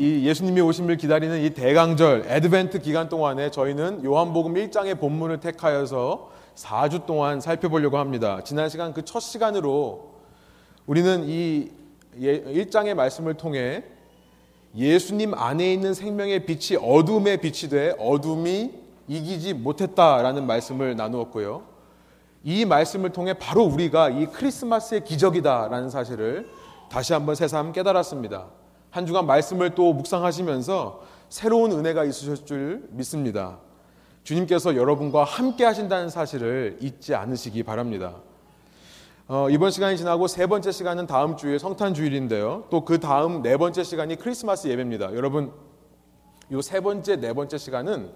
[0.00, 7.04] 이 예수님이 오심을 기다리는 이 대강절 애드벤트 기간 동안에 저희는 요한복음 1장의 본문을 택하여서 4주
[7.04, 8.40] 동안 살펴보려고 합니다.
[8.42, 10.14] 지난 시간 그 첫 시간으로
[10.86, 11.70] 우리는 이
[12.18, 13.84] 1장의 예, 말씀을 통해
[14.74, 18.72] 예수님 안에 있는 생명의 빛이 어둠의 빛이 돼 어둠이
[19.06, 21.62] 이기지 못했다라는 말씀을 나누었고요.
[22.44, 26.48] 이 말씀을 통해 바로 우리가 이 크리스마스의 기적이다라는 사실을
[26.88, 28.59] 다시 한번 새삼 깨달았습니다.
[28.90, 33.58] 한 주간 말씀을 또 묵상하시면서 새로운 은혜가 있으실 줄 믿습니다.
[34.24, 38.16] 주님께서 여러분과 함께 하신다는 사실을 잊지 않으시기 바랍니다.
[39.28, 42.64] 어, 이번 시간이 지나고 세 번째 시간은 다음 주에 성탄 주일인데요.
[42.68, 45.14] 또 그 다음 네 번째 시간이 크리스마스 예배입니다.
[45.14, 45.52] 여러분,
[46.50, 48.10] 이 세 번째, 네 번째 시간은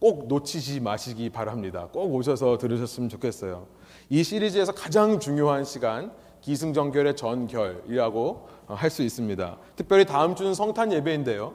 [0.00, 1.88] 꼭 놓치지 마시기 바랍니다.
[1.92, 3.66] 꼭 오셔서 들으셨으면 좋겠어요.
[4.08, 6.10] 이 시리즈에서 가장 중요한 시간,
[6.46, 9.58] 기승전결의 전결이라고 할 수 있습니다.
[9.74, 11.54] 특별히 다음 주는 성탄 예배인데요.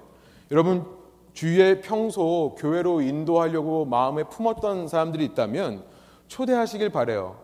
[0.51, 0.85] 여러분
[1.33, 5.85] 주위에 평소 교회로 인도하려고 마음에 품었던 사람들이 있다면
[6.27, 7.37] 초대하시길 바래요.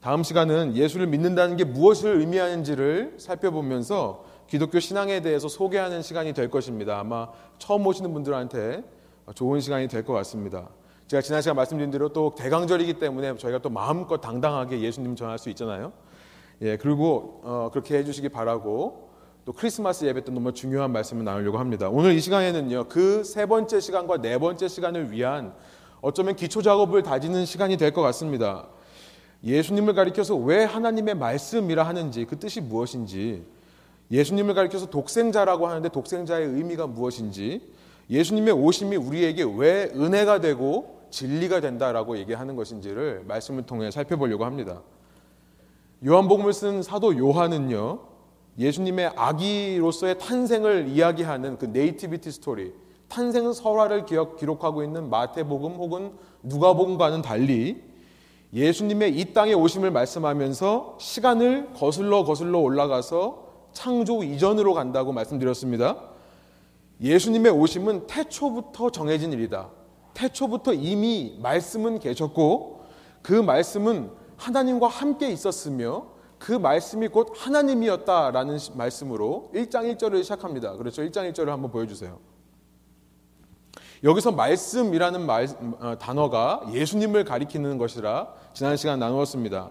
[0.00, 6.98] 다음 시간은 예수를 믿는다는 게 무엇을 의미하는지를 살펴보면서 기독교 신앙에 대해서 소개하는 시간이 될 것입니다.
[6.98, 7.28] 아마
[7.58, 8.82] 처음 오시는 분들한테
[9.36, 10.68] 좋은 시간이 될 것 같습니다.
[11.06, 15.50] 제가 지난 시간 말씀드린 대로 또 대강절이기 때문에 저희가 또 마음껏 당당하게 예수님 전할 수
[15.50, 15.92] 있잖아요.
[16.62, 19.08] 예, 그리고 어, 그렇게 해주시기 바라고
[19.44, 21.88] 또 크리스마스 예배 때 너무 중요한 말씀을 나누려고 합니다.
[21.88, 25.54] 오늘 이 시간에는요, 그 세 번째 시간과 네 번째 시간을 위한
[26.02, 28.68] 어쩌면 기초 작업을 다지는 시간이 될 것 같습니다.
[29.42, 33.42] 예수님을 가리켜서 왜 하나님의 말씀이라 하는지 그 뜻이 무엇인지
[34.10, 37.72] 예수님을 가리켜서 독생자라고 하는데 독생자의 의미가 무엇인지
[38.10, 44.82] 예수님의 오심이 우리에게 왜 은혜가 되고 진리가 된다라고 얘기하는 것인지를 말씀을 통해 살펴보려고 합니다.
[46.06, 48.00] 요한복음을 쓴 사도 요한은요,
[48.58, 52.72] 예수님의 아기로서의 탄생을 이야기하는 그 nativity story,
[53.08, 56.12] 탄생 설화를 기록하고 있는 마태복음 혹은
[56.42, 57.82] 누가복음과는 달리
[58.52, 65.96] 예수님의 이 땅에 오심을 말씀하면서 시간을 거슬러 거슬러 올라가서 창조 이전으로 간다고 말씀드렸습니다.
[67.00, 69.70] 예수님의 오심은 태초부터 정해진 일이다.
[70.14, 72.84] 태초부터 이미 말씀은 계셨고
[73.22, 76.06] 그 말씀은 하나님과 함께 있었으며
[76.38, 80.76] 그 말씀이 곧 하나님이었다라는 말씀으로 1장 1절을 시작합니다.
[80.76, 81.02] 그렇죠.
[81.02, 82.18] 1장 1절을 한번 보여주세요.
[84.02, 85.46] 여기서 말씀이라는 말,
[85.80, 89.70] 어, 단어가 예수님을 가리키는 것이라 지난 시간 나누었습니다.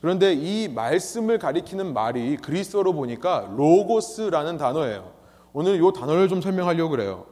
[0.00, 5.12] 그런데 이 말씀을 가리키는 말이 그리스어로 보니까 로고스라는 단어예요.
[5.52, 7.26] 오늘 이 단어를 좀 설명하려고 그래요.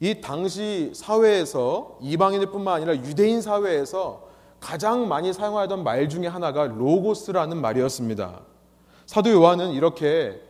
[0.00, 4.29] 이 당시 사회에서 이방인들 뿐만 아니라 유대인 사회에서
[4.60, 8.40] 가장 많이 사용하던 말 중에 하나가 로고스라는 말이었습니다.
[9.06, 10.40] 사도 요한은 이렇게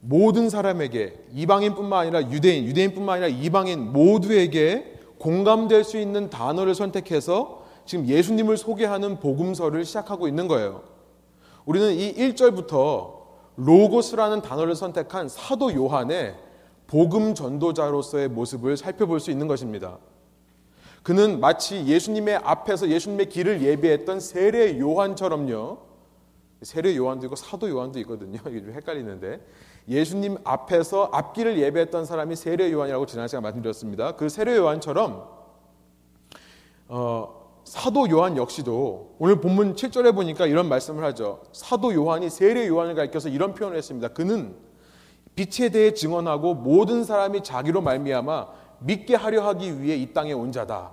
[0.00, 8.06] 모든 사람에게 이방인뿐만 아니라 유대인, 유대인뿐만 아니라 이방인 모두에게 공감될 수 있는 단어를 선택해서 지금
[8.06, 10.82] 예수님을 소개하는 복음서를 시작하고 있는 거예요.
[11.64, 13.22] 우리는 이 1절부터
[13.56, 16.34] 로고스라는 단어를 선택한 사도 요한의
[16.88, 19.98] 복음 전도자로서의 모습을 살펴볼 수 있는 것입니다.
[21.02, 25.78] 그는 마치 예수님의 앞에서 예수님의 길을 예비했던 세례 요한처럼요.
[26.62, 28.38] 세례 요한도 있고 사도 요한도 있거든요.
[28.48, 29.40] 이게 좀 헷갈리는데
[29.88, 34.12] 예수님 앞에서 앞길을 예배했던 사람이 세례 요한이라고 지난 시간 말씀드렸습니다.
[34.12, 35.28] 그 세례 요한처럼
[36.86, 41.42] 어, 사도 요한 역시도 오늘 본문 7절에 보니까 이런 말씀을 하죠.
[41.52, 44.08] 사도 요한이 세례 요한을 가리켜서 이런 표현을 했습니다.
[44.08, 44.54] 그는
[45.34, 50.92] 빛에 대해 증언하고 모든 사람이 자기로 말미암아 믿게 하려 하기 위해 이 땅에 온 자다.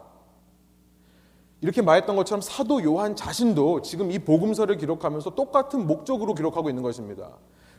[1.61, 7.31] 이렇게 말했던 것처럼 사도 요한 자신도 지금 이 복음서를 기록하면서 똑같은 목적으로 기록하고 있는 것입니다.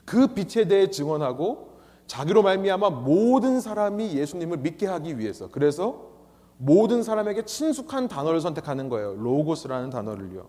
[0.05, 6.11] 그 빛에 대해 증언하고 자기로 말미암아 모든 사람이 예수님을 믿게 하기 위해서 그래서
[6.59, 9.15] 모든 사람에게 친숙한 단어를 선택하는 거예요.
[9.15, 10.47] 로고스라는 단어를요.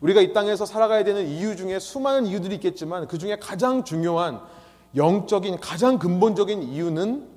[0.00, 4.40] 우리가 이 땅에서 살아가야 되는 이유 중에 수많은 이유들이 있겠지만 그 중에 가장 중요한
[4.96, 7.35] 영적인 가장 근본적인 이유는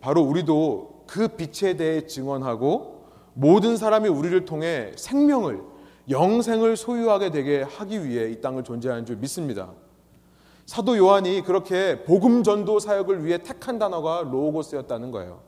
[0.00, 3.04] 바로 우리도 그 빛에 대해 증언하고
[3.34, 5.62] 모든 사람이 우리를 통해 생명을
[6.08, 9.72] 영생을 소유하게 되게 하기 위해 이 땅을 존재하는 줄 믿습니다.
[10.64, 15.40] 사도 요한이 그렇게 복음 전도 사역을 위해 택한 단어가 로고스였다는 거예요.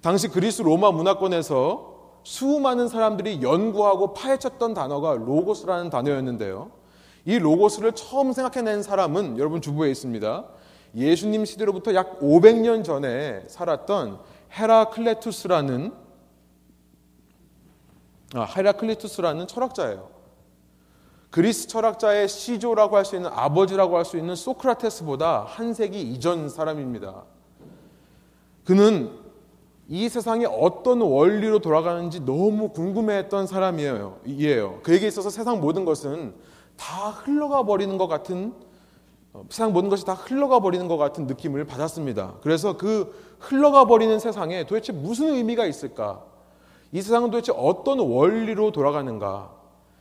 [0.00, 1.90] 당시 그리스 로마 문화권에서
[2.22, 6.70] 수많은 사람들이 연구하고 파헤쳤던 단어가 로고스라는 단어였는데요.
[7.24, 10.46] 이 로고스를 처음 생각해낸 사람은 여러분 주부에 있습니다.
[10.94, 14.18] 예수님 시대로부터 약 500년 전에 살았던
[14.52, 15.92] 헤라클레투스라는
[18.34, 20.10] 아, 헤라클레투스라는 철학자예요.
[21.30, 27.24] 그리스 철학자의 시조라고 할 수 있는 아버지라고 할 수 있는 소크라테스보다 한 세기 이전 사람입니다.
[28.64, 29.10] 그는
[29.88, 34.20] 이 세상이 어떤 원리로 돌아가는지 너무 궁금해했던 사람이에요.
[34.26, 34.80] 이에요.
[34.82, 36.34] 그에게 있어서 세상 모든 것은
[36.76, 38.69] 다 흘러가 버리는 것 같은 어,
[39.48, 42.34] 세상 모든 것이 다 흘러가 버리는 것 같은 느낌을 받았습니다.
[42.42, 46.24] 그래서 그 흘러가 버리는 세상에 도대체 무슨 의미가 있을까?
[46.92, 49.52] 이 세상은 도대체 어떤 원리로 돌아가는가?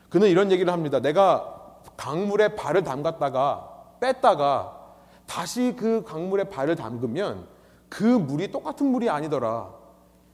[0.09, 0.99] 그는 이런 얘기를 합니다.
[0.99, 4.75] 내가 강물에 발을 담갔다가 뺐다가
[5.27, 7.47] 다시 그 강물에 발을 담그면
[7.87, 9.69] 그 물이 똑같은 물이 아니더라.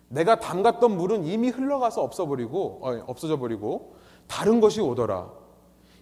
[0.07, 3.95] 내가 담갔던 물은 이미 흘러가서 없어버리고 어, 없어져 버리고
[4.27, 5.29] 다른 것이 오더라.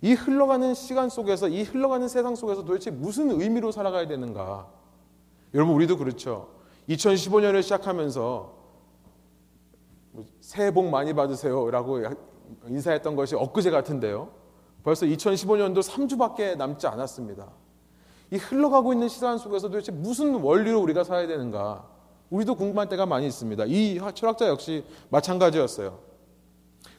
[0.03, 4.67] 이 흘러가는 시간 속에서 이 흘러가는 세상 속에서 도대체 무슨 의미로 살아가야 되는가?
[5.53, 6.49] 여러분 우리도 그렇죠.
[6.89, 8.53] 2015년을 시작하면서
[10.11, 12.01] 뭐 새해 복 많이 받으세요라고
[12.67, 14.27] 인사했던 것이 엊그제 같은데요.
[14.83, 17.47] 벌써 2015년도 3주밖에 남지 않았습니다.
[18.31, 21.87] 이 흘러가고 있는 시간 속에서 도대체 무슨 원리로 우리가 살아야 되는가?
[22.29, 23.63] 우리도 궁금한 때가 많이 있습니다.
[23.67, 25.97] 이 철학자 역시 마찬가지였어요.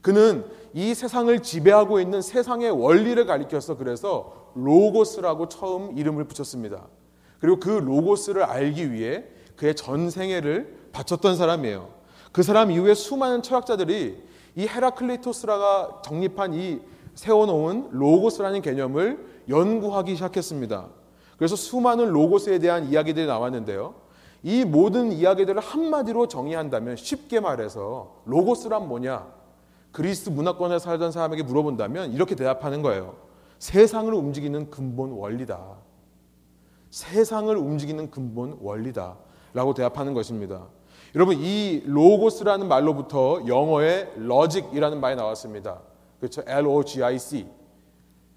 [0.05, 6.89] 그는 이 세상을 지배하고 있는 세상의 원리를 가리켜서 그래서 로고스라고 처음 이름을 붙였습니다.
[7.41, 9.25] 그리고 그 로고스를 알기 위해
[9.57, 11.89] 그의 전 생애를 바쳤던 사람이에요.
[12.33, 14.23] 그 사람 이후에 수많은 철학자들이
[14.57, 16.81] 이 헤라클리토스라가 정립한 이
[17.15, 20.87] 세워놓은 로고스라는 개념을 연구하기 시작했습니다.
[21.39, 23.95] 그래서 수많은 로고스에 대한 이야기들이 나왔는데요.
[24.43, 29.44] 이 모든 이야기들을 한마디로 정의한다면 쉽게 말해서 로고스란 뭐냐?
[29.95, 33.15] 그리스 문화권에 살던 사람에게 물어본다면 이렇게 대답하는 거예요.
[33.61, 35.61] 세상을 움직이는 근본 원리다.
[36.91, 39.17] 세상을 움직이는 근본 원리다.
[39.55, 40.67] 라고 대답하는 것입니다.
[41.15, 45.79] 여러분, 이 로고스라는 말로부터 영어의 logic이라는 말이 나왔습니다.
[46.19, 46.43] 그렇죠?
[46.45, 47.47] L-O-G-I-C.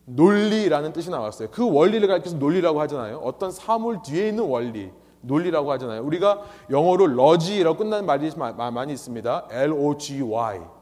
[0.06, 1.50] 논리라는 뜻이 나왔어요.
[1.50, 3.18] 그 원리를 가리켜서 논리라고 하잖아요.
[3.18, 4.92] 어떤 사물 뒤에 있는 원리.
[5.22, 6.04] 논리라고 하잖아요.
[6.04, 8.30] 우리가 영어로 logy라고 끝나는 말이
[8.72, 9.48] 많이 있습니다.
[9.50, 10.77] L-O-G-Y.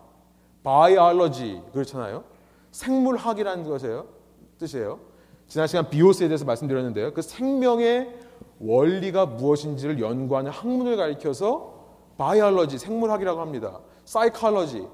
[0.66, 2.26] Biology 그렇잖아요.
[2.72, 4.08] 생물학이라는 것이에요.
[4.58, 5.00] 뜻이에요.
[5.48, 7.14] 지난 시간 비오스에 대해서 말씀드렸는데요.
[7.14, 8.14] 그 생명의
[8.60, 11.86] 원리가 무엇인지를 연구하는 학문을 가리켜서
[12.18, 13.80] 바이올로지 생물학이라고 합니다.
[14.06, 14.88] 사이컬러지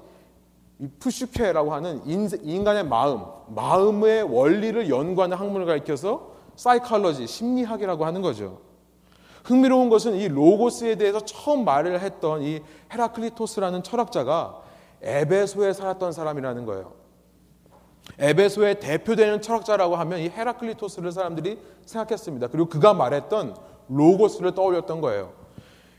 [0.98, 8.60] 푸슈케라고 하는 인간의 마음, 마음의 원리를 연구하는 학문을 가리켜서 사이컬러지 심리학이라고 하는 거죠.
[9.44, 12.60] 흥미로운 것은 이 로고스에 대해서 처음 말을 했던 이
[12.92, 14.62] 헤라클리토스라는 철학자가
[15.02, 16.92] 에베소에 살았던 사람이라는 거예요.
[18.18, 22.48] 에베소의 대표되는 철학자라고 하면 이 헤라클리토스를 사람들이 생각했습니다.
[22.48, 23.56] 그리고 그가 말했던
[23.88, 25.32] 로고스를 떠올렸던 거예요.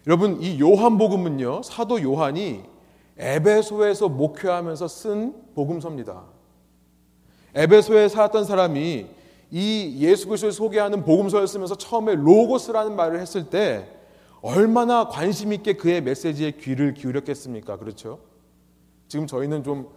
[0.07, 2.63] 여러분 이 요한복음은요 사도 요한이
[3.17, 6.23] 에베소에서 목회하면서 쓴 복음서입니다.
[7.55, 9.07] 에베소에 살았던 사람이
[9.51, 13.87] 이 예수 그리스도를 소개하는 복음서를 쓰면서 처음에 로고스라는 말을 했을 때
[14.41, 17.77] 얼마나 관심 있게 그의 메시지에 귀를 기울였겠습니까?
[17.77, 18.19] 그렇죠?
[19.13, 19.91] 지금 저희는 좀뭐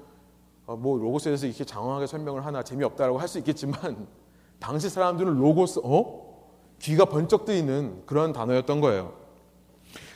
[0.67, 4.07] 어, 로고스에 대해서 이렇게 장황하게 설명을 하나 재미없다라고 할 수 있겠지만
[4.61, 6.37] 당시 사람들은 로고스 어?
[6.81, 9.15] 귀가 번쩍 뜨이는 그런 단어였던 거예요.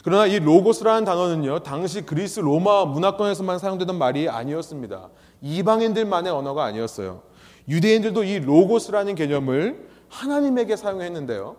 [0.05, 5.09] 그러나 이 로고스라는 단어는요, 당시 그리스 로마 문화권에서만 사용되던 말이 아니었습니다.
[5.41, 7.23] 이방인들만의 언어가 아니었어요.
[7.69, 11.57] 유대인들도 이 로고스라는 개념을 하나님에게 사용했는데요.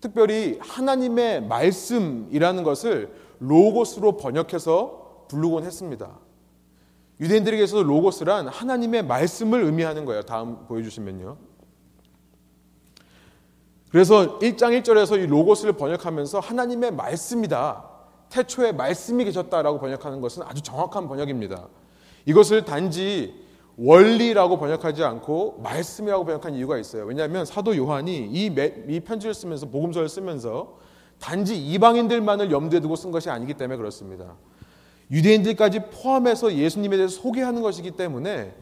[0.00, 6.27] 특별히 하나님의 말씀이라는 것을 로고스로 번역해서 부르곤 했습니다.
[7.20, 10.22] 유대인들에게서 로고스란 하나님의 말씀을 의미하는 거예요.
[10.22, 11.36] 다음 보여주시면요.
[13.90, 17.84] 그래서 1장 1절에서 이 로고스를 번역하면서 하나님의 말씀이다.
[18.28, 21.68] 태초에 말씀이 계셨다라고 번역하는 것은 아주 정확한 번역입니다.
[22.26, 23.34] 이것을 단지
[23.78, 27.04] 원리라고 번역하지 않고 말씀이라고 번역한 이유가 있어요.
[27.04, 28.46] 왜냐하면 사도 요한이 이,
[28.88, 30.78] 이 편지를 쓰면서 복음서를 쓰면서
[31.18, 34.36] 단지 이방인들만을 염두에 두고 쓴 것이 아니기 때문에 그렇습니다.
[35.10, 38.54] 유대인들까지 포함해서 예수님에 대해서 소개하는 것이기 때문에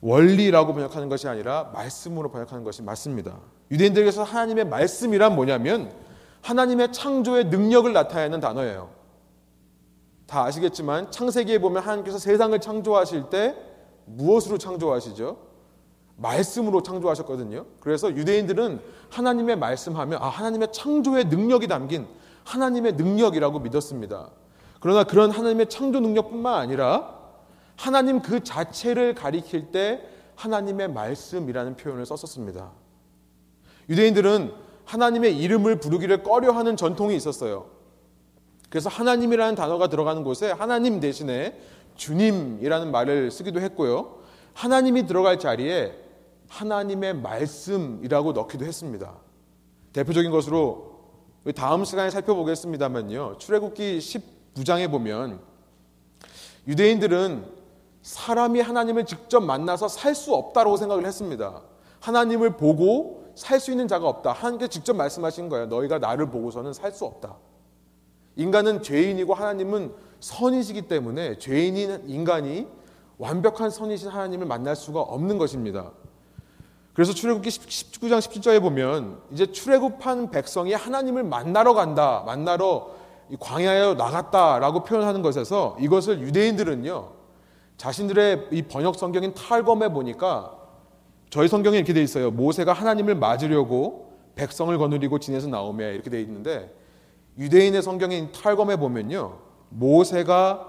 [0.00, 3.38] 원리라고 번역하는 것이 아니라 말씀으로 번역하는 것이 맞습니다.
[3.70, 5.92] 유대인들에게서 하나님의 말씀이란 뭐냐면
[6.42, 8.90] 하나님의 창조의 능력을 나타내는 단어예요.
[10.26, 13.54] 다 아시겠지만 창세기에 보면 하나님께서 세상을 창조하실 때
[14.06, 15.36] 무엇으로 창조하시죠?
[16.16, 17.66] 말씀으로 창조하셨거든요.
[17.80, 18.80] 그래서 유대인들은
[19.10, 22.06] 하나님의 말씀하면 아 하나님의 창조의 능력이 담긴
[22.44, 24.30] 하나님의 능력이라고 믿었습니다.
[24.80, 27.18] 그러나 그런 하나님의 창조 능력뿐만 아니라
[27.76, 30.02] 하나님 그 자체를 가리킬 때
[30.34, 32.72] 하나님의 말씀이라는 표현을 썼었습니다.
[33.88, 34.52] 유대인들은
[34.84, 37.66] 하나님의 이름을 부르기를 꺼려하는 전통이 있었어요.
[38.68, 41.60] 그래서 하나님이라는 단어가 들어가는 곳에 하나님 대신에
[41.96, 44.20] 주님이라는 말을 쓰기도 했고요.
[44.54, 45.92] 하나님이 들어갈 자리에
[46.48, 49.14] 하나님의 말씀이라고 넣기도 했습니다.
[49.92, 50.90] 대표적인 것으로
[51.54, 53.36] 다음 시간에 살펴보겠습니다만요.
[53.38, 54.00] 출애굽기
[54.54, 55.40] 19장에 보면
[56.66, 57.44] 유대인들은
[58.02, 61.62] 사람이 하나님을 직접 만나서 살 수 없다고 생각을 했습니다.
[62.00, 64.32] 하나님을 보고 살 수 있는 자가 없다.
[64.32, 65.66] 하나님께 직접 말씀하신 거예요.
[65.66, 67.36] 너희가 나를 보고서는 살 수 없다.
[68.36, 72.66] 인간은 죄인이고 하나님은 선이시기 때문에 죄인인 인간이
[73.18, 75.92] 완벽한 선이신 하나님을 만날 수가 없는 것입니다.
[76.94, 82.22] 그래서 출애굽기 19장 17절에 보면 이제 출애굽한 백성이 하나님을 만나러 간다.
[82.26, 82.90] 만나러
[83.38, 87.12] 광야에 나갔다라고 표현하는 것에서 이것을 유대인들은요.
[87.76, 90.56] 자신들의 이 번역 성경인 탈검에 보니까
[91.30, 92.30] 저희 성경에 이렇게 돼 있어요.
[92.30, 96.74] 모세가 하나님을 맞으려고 백성을 거느리고 진에서 나오며 이렇게 돼 있는데
[97.38, 99.38] 유대인의 성경인 탈검에 보면요.
[99.70, 100.66] 모세가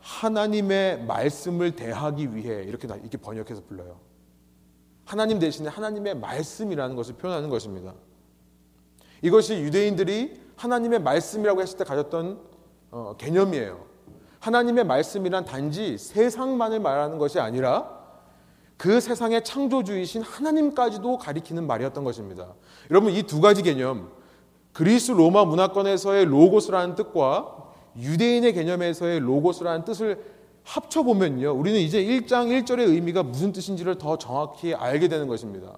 [0.00, 3.98] 하나님의 말씀을 대하기 위해 이렇게 이렇게 번역해서 불러요.
[5.04, 7.94] 하나님 대신에 하나님의 말씀이라는 것을 표현하는 것입니다.
[9.22, 12.38] 이것이 유대인들이 하나님의 말씀이라고 했을 때 가졌던
[12.90, 13.84] 어, 개념이에요.
[14.40, 18.02] 하나님의 말씀이란 단지 세상만을 말하는 것이 아니라
[18.76, 22.54] 그 세상의 창조주이신 하나님까지도 가리키는 말이었던 것입니다.
[22.90, 24.10] 여러분 이 두 가지 개념
[24.72, 27.56] 그리스 로마 문화권에서의 로고스라는 뜻과
[27.96, 30.24] 유대인의 개념에서의 로고스라는 뜻을
[30.64, 31.52] 합쳐 보면요.
[31.52, 35.76] 우리는 이제 1장 1절의 의미가 무슨 뜻인지를 더 정확히 알게 되는 것입니다.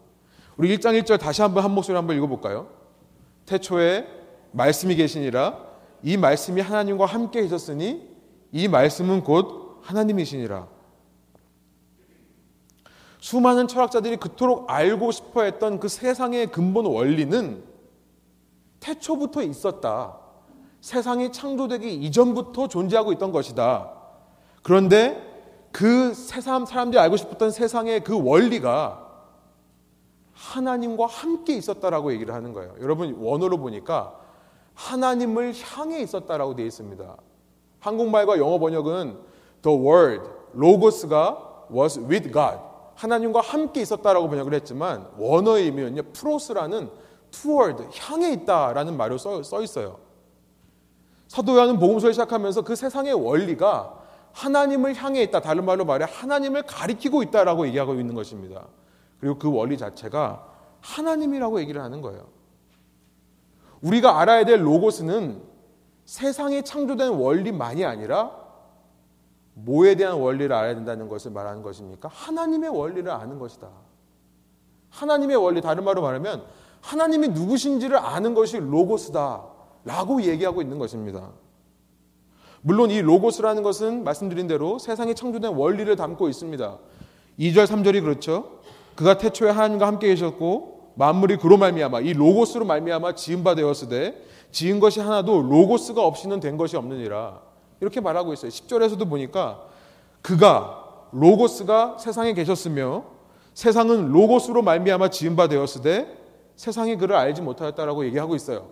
[0.57, 2.69] 우리 1장 1절 다시 한번 한 목소리 한번 읽어 볼까요?
[3.47, 4.07] 태초에
[4.54, 5.58] 말씀이 계시니라
[6.02, 8.08] 이 말씀이 하나님과 함께 있었으니
[8.52, 10.68] 이 말씀은 곧 하나님이시니라.
[13.18, 17.64] 수많은 철학자들이 그토록 알고 싶어 했던 그 세상의 근본 원리는
[18.80, 20.18] 태초부터 있었다.
[20.80, 23.90] 세상이 창조되기 이전부터 존재하고 있던 것이다.
[24.62, 25.32] 그런데
[25.73, 29.00] 그 세상 사람들이 알고 싶었던 세상의 그 원리가
[30.34, 32.75] 하나님과 함께 있었다라고 얘기를 하는 거예요.
[32.80, 34.24] 여러분 원어로 보니까
[34.75, 37.16] 하나님을 향해 있었다라고 되어 있습니다.
[37.81, 39.19] 한국말과 영어 번역은
[39.62, 40.23] the word
[40.57, 42.59] logos가 was with God
[42.95, 46.90] 하나님과 함께 있었다라고 번역을 했지만 의미는요 프로스라는
[47.31, 49.99] toward 향해 있다라는 말로 써, 써 있어요.
[51.26, 54.00] 사도 요한은 복음서를 시작하면서 그 세상의 원리가
[54.33, 55.40] 하나님을 향해 있다.
[55.40, 58.66] 다른 말로 말해 하나님을 가리키고 있다라고 얘기하고 있는 것입니다.
[59.21, 60.47] 그리고 그 원리 자체가
[60.81, 62.26] 하나님이라고 얘기를 하는 거예요.
[63.84, 65.42] 우리가 알아야 될 로고스는
[66.06, 68.32] 세상에 창조된 원리만이 아니라
[69.54, 72.08] 뭐에 대한 원리를 알아야 된다는 것을 말하는 것입니까?
[72.12, 73.68] 하나님의 원리를 아는 것이다.
[74.90, 76.44] 하나님의 원리, 다른 말로 말하면
[76.80, 79.44] 하나님이 누구신지를 아는 것이 로고스다.
[79.84, 81.30] 라고 얘기하고 있는 것입니다.
[82.62, 86.78] 물론 이 로고스라는 것은 말씀드린 대로 세상에 창조된 원리를 담고 있습니다.
[87.38, 88.60] 2절 3절이 그렇죠.
[88.94, 94.80] 그가 태초에 하나님과 함께 계셨고 만물이 그로 말미암아 이 로고스로 말미암아 지은 바 되었으되 지은
[94.80, 97.40] 것이 하나도 로고스가 없이는 된 것이 없느니라.
[97.80, 98.50] 이렇게 말하고 있어요.
[98.50, 99.66] 10절에서도 보니까
[100.22, 103.04] 그가 로고스가 세상에 계셨으며
[103.52, 106.24] 세상은 로고스로 말미암아 지은 바 되었으되
[106.56, 108.70] 세상이 그를 알지 못하였다라고 얘기하고 있어요.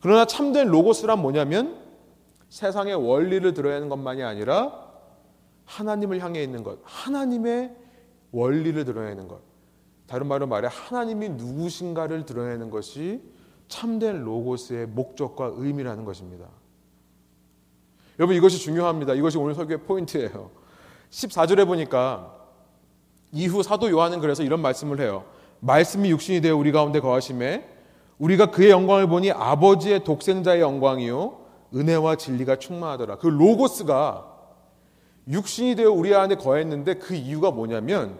[0.00, 1.78] 그러나 참된 로고스란 뭐냐면
[2.48, 4.72] 세상의 원리를 드러내는 것만이 아니라
[5.64, 7.74] 하나님을 향해 있는 것, 하나님의
[8.32, 9.51] 원리를 드러내는 것.
[10.06, 13.22] 다른 말로 말해 하나님이 누구신가를 드러내는 것이
[13.68, 16.46] 참된 로고스의 목적과 의미라는 것입니다.
[18.18, 19.14] 여러분 이것이 중요합니다.
[19.14, 20.50] 이것이 오늘 설교의 포인트예요.
[21.10, 22.36] 14절에 보니까
[23.32, 25.24] 이후 사도 요한은 그래서 이런 말씀을 해요.
[25.60, 27.68] 말씀이 육신이 되어 우리 가운데 거하심에
[28.18, 31.40] 우리가 그의 영광을 보니 아버지의 독생자의 영광이요
[31.74, 33.16] 은혜와 진리가 충만하더라.
[33.16, 34.28] 그 로고스가
[35.28, 38.18] 육신이 되어 우리 안에 거했는데 그 이유가 뭐냐면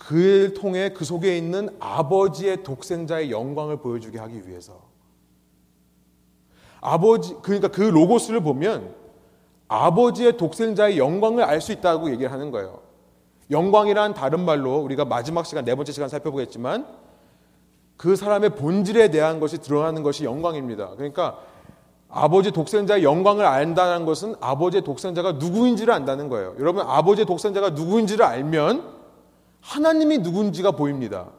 [0.00, 4.80] 그를 통해 그 속에 있는 아버지의 독생자의 영광을 보여주게 하기 위해서.
[6.80, 8.94] 아버지 그러니까 그 로고스를 보면
[9.68, 12.80] 아버지의 독생자의 영광을 알 수 있다고 얘기를 하는 거예요.
[13.50, 16.86] 영광이란 다른 말로 우리가 마지막 시간 네 번째 시간 살펴보겠지만
[17.98, 20.94] 그 사람의 본질에 대한 것이 드러나는 것이 영광입니다.
[20.96, 21.38] 그러니까
[22.08, 26.54] 아버지 독생자의 영광을 안다는 것은 아버지의 독생자가 누구인지를 안다는 거예요.
[26.58, 28.99] 여러분 아버지의 독생자가 누구인지를 알면
[29.60, 31.30] 하나님이 누군지가 보입니다.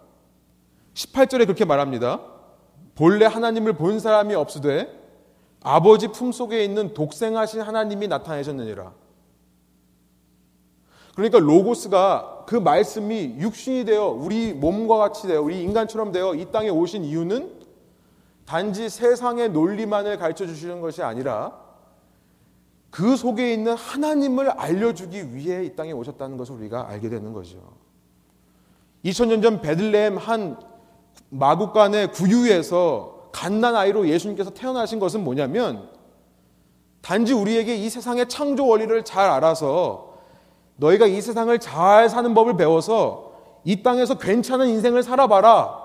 [0.93, 2.21] 18절에 그렇게 말합니다.
[2.95, 4.99] 본래 하나님을 본 사람이 없으되
[5.63, 8.93] 아버지 품속에 있는 독생하신 하나님이 나타내셨느니라.
[11.15, 16.69] 그러니까 로고스가 그 말씀이 육신이 되어 우리 몸과 같이 되어 우리 인간처럼 되어 이 땅에
[16.69, 17.61] 오신 이유는
[18.45, 21.59] 단지 세상의 논리만을 가르쳐 주시는 것이 아니라
[22.89, 27.80] 그 속에 있는 하나님을 알려주기 위해 이 땅에 오셨다는 것을 우리가 알게 되는 거죠.
[29.05, 30.57] 2000년 전 베들레헴 한
[31.29, 35.89] 마국간의 구유에서 갓난 아이로 예수님께서 태어나신 것은 뭐냐면
[37.01, 40.13] 단지 우리에게 이 세상의 창조 원리를 잘 알아서
[40.75, 43.31] 너희가 이 세상을 잘 사는 법을 배워서
[43.63, 45.79] 이 땅에서 괜찮은 인생을 살아봐라.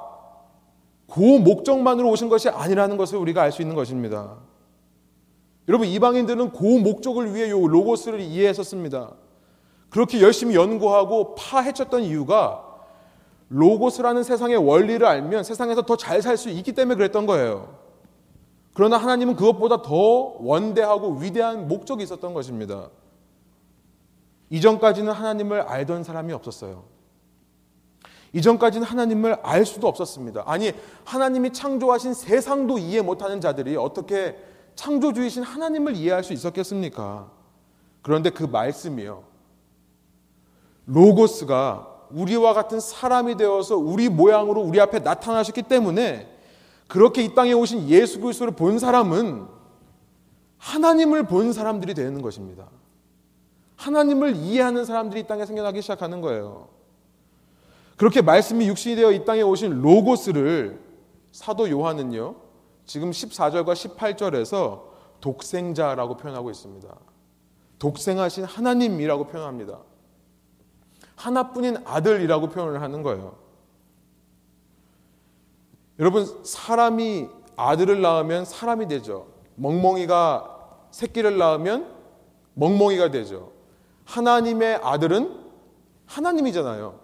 [1.08, 4.38] 그 목적만으로 오신 것이 아니라는 것을 우리가 알 수 있는 것입니다.
[5.68, 9.12] 여러분 이방인들은 그 목적을 위해 요 로고스를 이해했었습니다.
[9.88, 12.65] 그렇게 열심히 연구하고 파헤쳤던 이유가
[13.48, 17.76] 로고스라는 세상의 원리를 알면 세상에서 더 잘 살 수 있기 때문에 그랬던 거예요.
[18.74, 19.94] 그러나 하나님은 그것보다 더
[20.38, 22.90] 원대하고 위대한 목적이 있었던 것입니다.
[24.50, 26.84] 이전까지는 하나님을 알던 사람이 없었어요.
[28.32, 30.42] 이전까지는 하나님을 알 수도 없었습니다.
[30.46, 30.72] 아니,
[31.04, 34.36] 하나님이 창조하신 세상도 이해 못하는 자들이 어떻게
[34.74, 37.30] 창조주이신 하나님을 이해할 수 있었겠습니까?
[38.02, 39.24] 그런데 그 말씀이요.
[40.84, 46.32] 로고스가 우리와 같은 사람이 되어서 우리 모양으로 우리 앞에 나타나셨기 때문에
[46.88, 49.46] 그렇게 이 땅에 오신 예수 그리스도를 본 사람은
[50.58, 52.68] 하나님을 본 사람들이 되는 것입니다.
[53.76, 56.68] 하나님을 이해하는 사람들이 이 땅에 생겨나기 시작하는 거예요.
[57.96, 60.80] 그렇게 말씀이 육신이 되어 이 땅에 오신 로고스를
[61.32, 62.36] 사도 요한은요.
[62.84, 64.82] 지금 14절과 18절에서
[65.20, 66.88] 독생자라고 표현하고 있습니다.
[67.78, 69.78] 독생하신 하나님이라고 표현합니다.
[71.16, 73.36] 하나뿐인 아들이라고 표현을 하는 거예요.
[75.98, 79.28] 여러분, 사람이 아들을 낳으면 사람이 되죠.
[79.56, 80.56] 멍멍이가
[80.90, 81.90] 새끼를 낳으면
[82.54, 83.52] 멍멍이가 되죠.
[84.04, 85.46] 하나님의 아들은
[86.06, 87.00] 하나님이잖아요.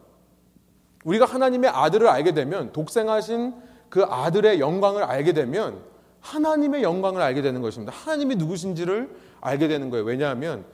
[1.04, 3.54] 우리가 하나님의 아들을 알게 되면 독생하신
[3.88, 5.82] 그 아들의 영광을 알게 되면
[6.20, 7.92] 하나님의 영광을 알게 되는 것입니다.
[7.92, 10.04] 하나님이 누구신지를 알게 되는 거예요.
[10.04, 10.64] 왜냐하면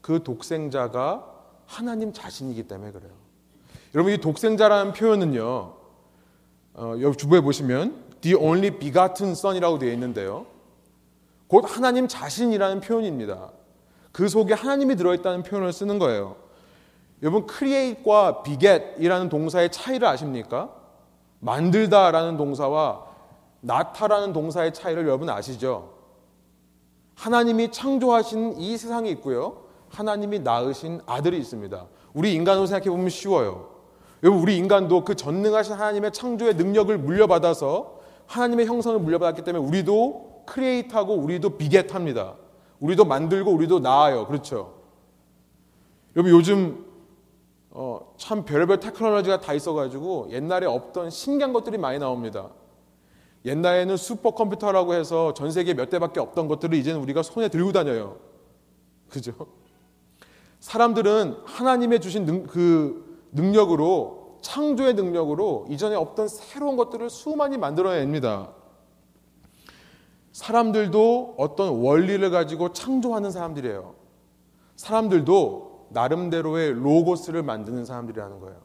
[0.00, 1.31] 그 독생자가
[1.72, 3.10] 하나님 자신이기 때문에 그래요.
[3.94, 5.74] 여러분 이 독생자라는 표현은요.
[6.74, 10.46] 어, 여기 주부에 보시면 the only begotten son이라고 되어 있는데요.
[11.46, 13.50] 곧 하나님 자신이라는 표현입니다.
[14.12, 16.36] 그 속에 하나님이 들어있다는 표현을 쓰는 거예요.
[17.22, 20.74] 여러분 create과 beget이라는 동사의 차이를 아십니까?
[21.40, 23.06] 만들다라는 동사와
[23.60, 25.94] 나타라는 동사의 차이를 여러분 아시죠?
[27.14, 29.62] 하나님이 창조하신 이 세상이 있고요.
[29.92, 31.86] 하나님이 낳으신 아들이 있습니다.
[32.14, 33.70] 우리 인간으로 생각해 보면 쉬워요.
[34.22, 41.14] 여러분 우리 인간도 그 전능하신 하나님의 창조의 능력을 물려받아서 하나님의 형상을 물려받았기 때문에 우리도 create하고
[41.14, 42.36] 우리도 beget합니다.
[42.80, 44.26] 우리도 만들고 우리도 낳아요.
[44.26, 44.74] 그렇죠?
[46.16, 46.86] 여러분 요즘
[47.70, 52.50] 어, 참 별별 테크놀로지가 다 있어가지고 옛날에 없던 신기한 것들이 많이 나옵니다.
[53.44, 58.18] 옛날에는 슈퍼컴퓨터라고 해서 전 세계 몇 대밖에 없던 것들을 이제는 우리가 손에 들고 다녀요.
[59.08, 59.32] 그죠?
[60.62, 68.52] 사람들은 하나님의 주신 능, 그 능력으로 창조의 능력으로 이전에 없던 새로운 것들을 수많이 만들어냅니다.
[70.30, 73.96] 사람들도 어떤 원리를 가지고 창조하는 사람들이에요.
[74.76, 78.60] 사람들도 나름대로의 로고스를 만드는 사람들이라는 거예요.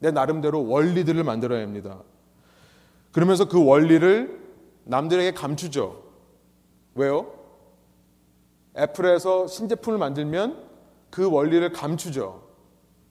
[0.00, 2.02] 내 나름대로 원리들을 만들어야 합니다.
[3.12, 4.38] 그러면서 그 원리를
[4.84, 6.02] 남들에게 감추죠.
[6.94, 7.32] 왜요?
[8.76, 10.69] 애플에서 신제품을 만들면
[11.10, 12.42] 그 원리를 감추죠.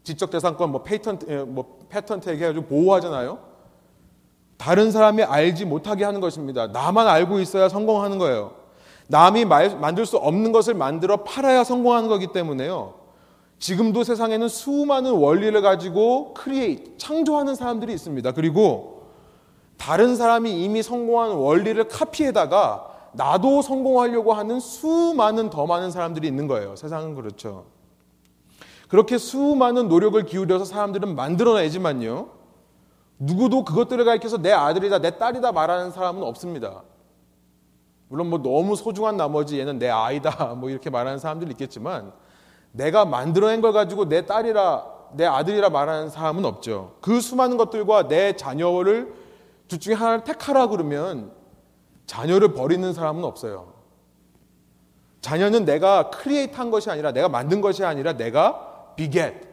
[0.04, 3.40] 지적 재산권 뭐 patent 뭐 patent 얘기해 가지고 보호하잖아요.
[4.58, 6.68] 다른 사람이 알지 못하게 하는 것입니다.
[6.68, 8.54] 나만 알고 있어야 성공하는 거예요.
[9.08, 12.94] 남이 말, 만들 수 없는 것을 만들어 팔아야 성공하는 거기 때문에요.
[13.58, 18.32] 지금도 세상에는 수많은 원리를 가지고 create, 창조하는 사람들이 있습니다.
[18.34, 19.08] 그리고
[19.78, 26.76] 다른 사람이 이미 성공한 원리를 카피에다가 나도 성공하려고 하는 수많은 더 많은 사람들이 있는 거예요.
[26.76, 27.66] 세상은 그렇죠.
[28.89, 32.32] 그렇게 수많은 노력을 기울여서 사람들은 만들어내지만요.
[33.19, 36.82] 누구도 그것들을 가리켜서 내 아들이다, 내 딸이다 말하는 사람은 없습니다.
[38.08, 42.12] 물론 뭐 너무 소중한 나머지 얘는 내 아이다, 뭐 이렇게 말하는 사람들이 있겠지만
[42.71, 46.95] 내가 만들어낸 걸 가지고 내 딸이라, 내 아들이라 말하는 사람은 없죠.
[47.02, 49.13] 그 수많은 것들과 내 자녀를
[49.67, 51.32] 둘 중에 하나를 택하라 그러면
[52.08, 53.73] 자녀를 버리는 사람은 없어요.
[55.21, 58.68] 자녀는 내가 create한 것이 아니라 내가 만든 것이 아니라 내가
[59.00, 59.48] beget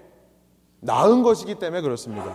[0.81, 2.35] 낳은 것이기 때문에 그렇습니다.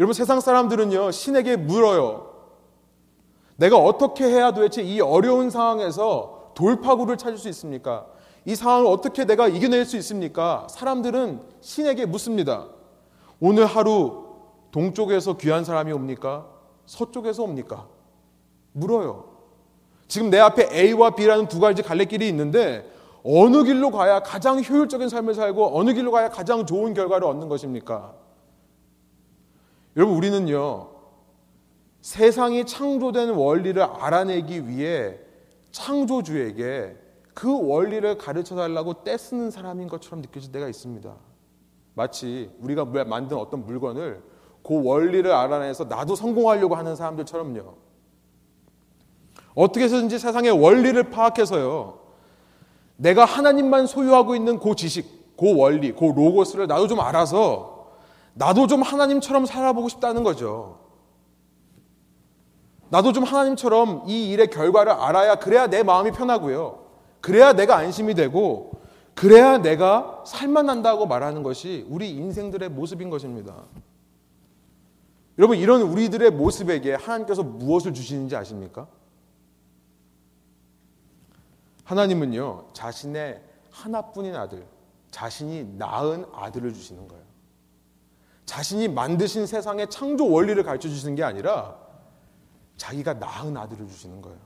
[0.00, 2.32] 여러분 세상 사람들은요 신에게 물어요.
[3.56, 8.06] 내가 어떻게 해야 도대체 이 어려운 상황에서 돌파구를 찾을 수 있습니까?
[8.44, 10.66] 이 상황을 어떻게 내가 이겨낼 수 있습니까?
[10.68, 12.66] 사람들은 신에게 묻습니다.
[13.40, 14.24] 오늘 하루
[14.72, 16.46] 동쪽에서 귀한 사람이 옵니까?
[16.86, 17.86] 서쪽에서 옵니까?
[18.72, 19.32] 물어요.
[20.08, 22.92] 지금 내 앞에 A와 B라는 두 가지 갈래길이 있는데
[23.24, 28.14] 어느 길로 가야 가장 효율적인 삶을 살고 어느 길로 가야 가장 좋은 결과를 얻는 것입니까?
[29.96, 30.90] 여러분 우리는요.
[32.02, 35.18] 세상이 창조된 원리를 알아내기 위해
[35.72, 36.98] 창조주에게
[37.32, 41.14] 그 원리를 가르쳐 달라고 떼쓰는 사람인 것처럼 느껴질 때가 있습니다.
[41.94, 44.22] 마치 우리가 만든 어떤 물건을
[44.62, 47.74] 그 원리를 알아내서 나도 성공하려고 하는 사람들처럼요.
[49.54, 52.03] 어떻게 해서든지 세상의 원리를 파악해서요.
[52.96, 57.88] 내가 하나님만 소유하고 있는 그 지식, 그 원리, 그 로고스를 나도 좀 알아서
[58.34, 60.78] 나도 좀 하나님처럼 살아보고 싶다는 거죠.
[62.90, 66.84] 나도 좀 하나님처럼 이 일의 결과를 알아야 그래야 내 마음이 편하고요.
[67.20, 68.72] 그래야 내가 안심이 되고
[69.14, 73.54] 그래야 내가 살만한다고 말하는 것이 우리 인생들의 모습인 것입니다.
[75.38, 78.86] 여러분 이런 우리들의 모습에게 하나님께서 무엇을 주시는지 아십니까?
[81.84, 84.66] 하나님은요 자신의 하나뿐인 아들,
[85.10, 87.24] 자신이 낳은 아들을 주시는 거예요.
[88.46, 91.76] 자신이 만드신 세상의 창조 원리를 가르쳐 주시는 게 아니라
[92.76, 94.38] 자기가 낳은 아들을 주시는 거예요.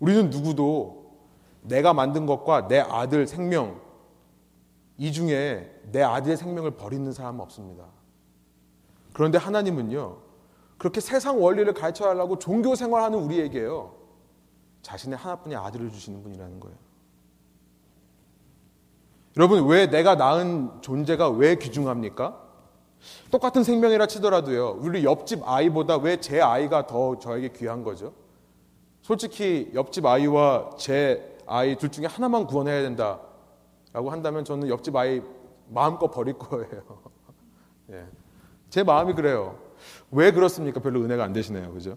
[0.00, 1.12] 우리는 누구도
[1.62, 3.80] 내가 만든 것과 내 아들 생명
[4.98, 7.84] 이 중에 내 아들의 생명을 버리는 사람은 없습니다.
[9.12, 10.18] 그런데 하나님은요.
[10.78, 13.94] 그렇게 세상 원리를 가르쳐 달라고 종교 생활하는 우리에게요.
[14.82, 16.76] 자신의 하나뿐인 아들을 주시는 분이라는 거예요.
[19.36, 22.38] 여러분 왜 내가 낳은 존재가 왜 귀중합니까?
[23.30, 24.78] 똑같은 생명이라 치더라도요.
[24.80, 28.12] 우리 옆집 아이보다 왜 제 아이가 더 저에게 귀한 거죠?
[29.00, 33.20] 솔직히 옆집 아이와 제 아이 둘 중에 하나만 구원해야 된다
[33.92, 35.22] 라고 한다면 저는 옆집 아이
[35.68, 36.82] 마음껏 버릴 거예요.
[37.90, 38.04] 예.
[38.70, 39.58] 제 마음이 그래요.
[40.10, 40.80] 왜 그렇습니까?
[40.80, 41.72] 별로 은혜가 안 되시네요.
[41.72, 41.96] 그죠?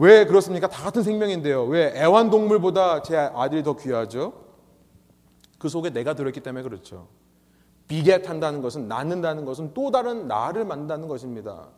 [0.00, 0.68] 왜 그렇습니까?
[0.68, 1.64] 다 같은 생명인데요.
[1.64, 4.32] 왜 애완동물보다 제 아들이 더 귀하죠?
[5.58, 7.08] 그 속에 내가 들어있기 때문에 그렇죠.
[7.88, 11.68] 비겟한다는 것은 낳는다는 것은 또 다른 나를 만든다는 것입니다.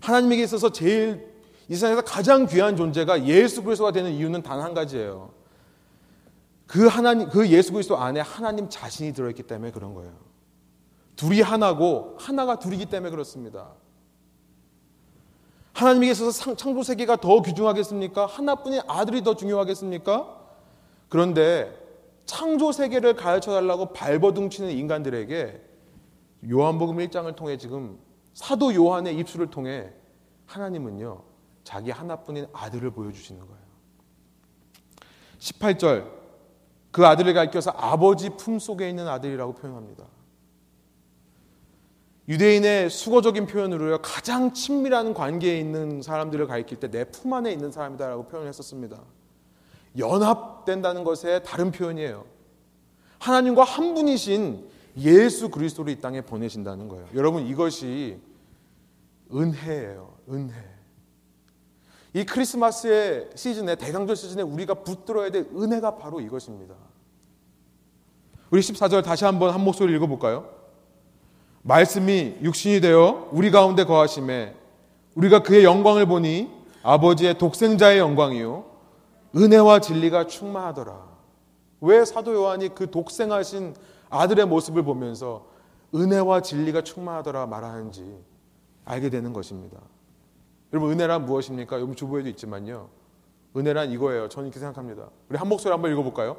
[0.00, 1.30] 하나님에게 있어서 제일
[1.68, 5.32] 이 세상에서 가장 귀한 존재가 예수 그리스도가 되는 이유는 단 한 가지예요.
[6.66, 10.12] 그 하나님 그 예수 그리스도 안에 하나님 자신이 들어 있기 때문에 그런 거예요.
[11.16, 13.72] 둘이 하나고 하나가 둘이기 때문에 그렇습니다.
[15.72, 18.26] 하나님에게 있어서 창조 세계가 더 귀중하겠습니까?
[18.26, 20.40] 하나뿐인 아들이 더 중요하겠습니까?
[21.08, 21.72] 그런데
[22.26, 25.60] 창조 세계를 가르쳐 달라고 발버둥 치는 인간들에게
[26.50, 27.98] 요한복음 1장을 통해 지금
[28.34, 29.92] 사도 요한의 입술을 통해
[30.46, 31.22] 하나님은요,
[31.64, 33.62] 자기 하나뿐인 아들을 보여주시는 거예요.
[35.38, 36.10] 18절,
[36.90, 40.04] 그 아들을 가리켜서 아버지 품 속에 있는 아들이라고 표현합니다.
[42.28, 48.28] 유대인의 수거적인 표현으로요, 가장 친밀한 관계에 있는 사람들을 가리킬 때 내 품 안에 있는 사람이다라고
[48.28, 49.00] 표현했었습니다.
[49.98, 52.24] 연합된다는 것의 다른 표현이에요.
[53.18, 57.06] 하나님과 한 분이신 예수 그리스도를 이 땅에 보내신다는 거예요.
[57.14, 58.18] 여러분 이것이
[59.32, 60.16] 은혜예요.
[60.30, 60.52] 은혜.
[62.14, 66.74] 이 크리스마스의 시즌에 대강절 시즌에 우리가 붙들어야 될 은혜가 바로 이것입니다.
[68.50, 70.61] 우리 14절 다시 한번 한 목소리 읽어 볼까요?
[71.62, 74.54] 말씀이 육신이 되어 우리 가운데 거하심에
[75.14, 76.50] 우리가 그의 영광을 보니
[76.82, 78.64] 아버지의 독생자의 영광이요
[79.36, 81.12] 은혜와 진리가 충만하더라.
[81.80, 83.74] 왜 사도 요한이 그 독생하신
[84.10, 85.46] 아들의 모습을 보면서
[85.94, 88.18] 은혜와 진리가 충만하더라 말하는지
[88.84, 89.78] 알게 되는 것입니다.
[90.72, 91.76] 여러분 은혜란 무엇입니까?
[91.76, 92.88] 여러분 주보에도 있지만요.
[93.56, 94.28] 은혜란 이거예요.
[94.28, 95.08] 저는 이렇게 생각합니다.
[95.28, 96.36] 우리 한 목소리 한번 읽어볼까요?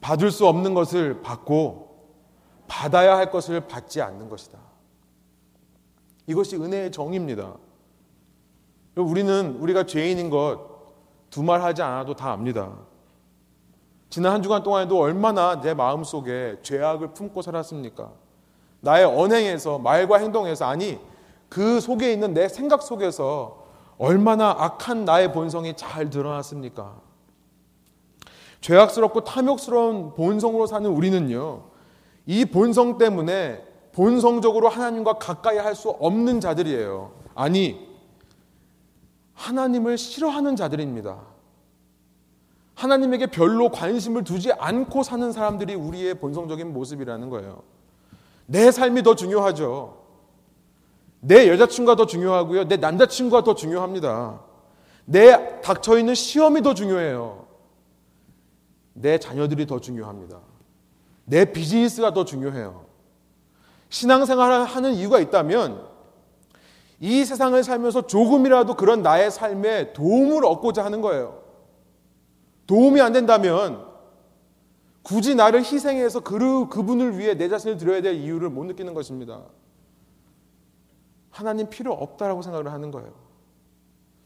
[0.00, 1.95] 받을 수 없는 것을 받고
[2.68, 4.58] 받아야 할 것을 받지 않는 것이다.
[6.26, 7.54] 이것이 은혜의 정의입니다.
[8.96, 10.76] 우리는 우리가 죄인인 것
[11.30, 12.72] 두말하지 않아도 다 압니다.
[14.08, 18.10] 지난 한 주간 동안에도 얼마나 내 마음 속에 죄악을 품고 살았습니까?
[18.80, 20.98] 나의 언행에서 말과 행동에서 아니
[21.48, 23.66] 그 속에 있는 내 생각 속에서
[23.98, 26.94] 얼마나 악한 나의 본성이 잘 드러났습니까?
[28.60, 31.62] 죄악스럽고 탐욕스러운 본성으로 사는 우리는요,
[32.26, 37.12] 이 본성 때문에 본성적으로 하나님과 가까이 할 수 없는 자들이에요.
[37.34, 37.86] 아니,
[39.34, 41.18] 하나님을 싫어하는 자들입니다.
[42.74, 47.62] 하나님에게 별로 관심을 두지 않고 사는 사람들이 우리의 본성적인 모습이라는 거예요.
[48.46, 50.02] 내 삶이 더 중요하죠.
[51.20, 52.68] 내 여자친구가 더 중요하고요.
[52.68, 54.40] 내 남자친구가 더 중요합니다.
[55.06, 57.46] 내 닥쳐있는 시험이 더 중요해요.
[58.92, 60.38] 내 자녀들이 더 중요합니다.
[61.26, 62.86] 내 비즈니스가 더 중요해요.
[63.90, 65.86] 신앙생활을 하는 이유가 있다면
[67.00, 71.42] 이 세상을 살면서 조금이라도 그런 나의 삶에 도움을 얻고자 하는 거예요.
[72.66, 73.86] 도움이 안 된다면
[75.02, 79.44] 굳이 나를 희생해서 그, 그분을 위해 내 자신을 드려야 될 이유를 못 느끼는 것입니다.
[81.30, 83.12] 하나님 필요 없다라고 생각을 하는 거예요.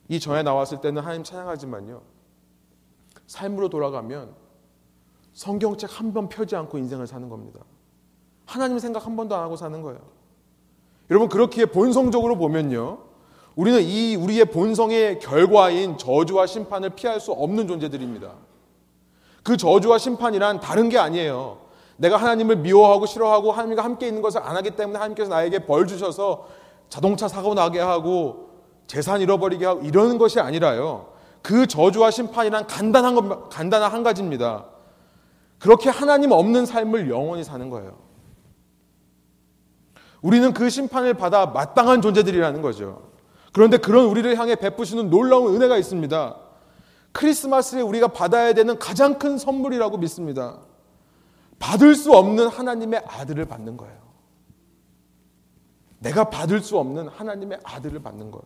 [0.09, 2.03] 이 전에 나왔을 때는 하나님 찬양하지만요.
[3.27, 4.35] 삶으로 돌아가면
[5.33, 7.61] 성경책 한 번 펴지 않고 인생을 사는 겁니다.
[8.47, 10.01] 하나님 생각 한 번도 안 하고 사는 거예요.
[11.11, 12.99] 여러분 그렇기에 본성적으로 보면요.
[13.57, 18.33] 우리는 이 우리의 본성의 결과인 저주와 심판을 피할 수 없는 존재들입니다.
[19.43, 21.59] 그 저주와 심판이란 다른 게 아니에요.
[21.97, 26.47] 내가 하나님을 미워하고 싫어하고 하나님과 함께 있는 것을 안 하기 때문에 하나님께서 나에게 벌 주셔서
[26.89, 28.51] 자동차 사고 나게 하고
[28.87, 31.09] 재산 잃어버리게 하고 이러는 것이 아니라요.
[31.43, 34.67] 그 저주와 심판이란 간단한 것, 간단한 한 가지입니다.
[35.61, 37.99] 그렇게 하나님 없는 삶을 영원히 사는 거예요.
[40.23, 43.11] 우리는 그 심판을 받아 마땅한 존재들이라는 거죠.
[43.53, 46.37] 그런데 그런 우리를 향해 베푸시는 놀라운 은혜가 있습니다.
[47.13, 50.61] 크리스마스에 우리가 받아야 되는 가장 큰 선물이라고 믿습니다.
[51.59, 54.01] 받을 수 없는 하나님의 아들을 받는 거예요.
[55.99, 58.43] 내가 받을 수 없는 하나님의 아들을 받는 것.